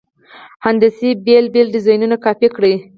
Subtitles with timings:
[0.65, 2.75] هندسي بېل بېل ډیزاینونه کاپي کړئ.